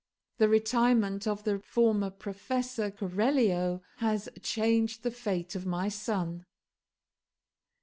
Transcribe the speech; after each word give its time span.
The 0.39 0.49
retirement 0.49 1.27
of 1.27 1.43
the 1.43 1.59
former 1.59 2.09
professor 2.09 2.89
(Keralio) 2.89 3.81
has 3.97 4.27
changed 4.41 5.03
the 5.03 5.11
fate 5.11 5.53
of 5.53 5.67
my 5.67 5.89
son." 5.89 6.43